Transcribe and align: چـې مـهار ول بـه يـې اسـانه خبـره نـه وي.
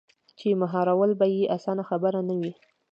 چـې 0.37 0.49
مـهار 0.61 0.87
ول 0.99 1.11
بـه 1.19 1.25
يـې 1.33 1.43
اسـانه 1.55 1.83
خبـره 1.89 2.19
نـه 2.27 2.35
وي. 2.39 2.51